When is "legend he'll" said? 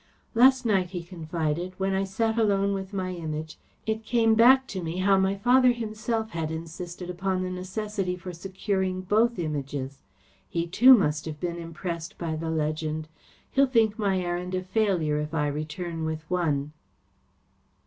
12.49-13.67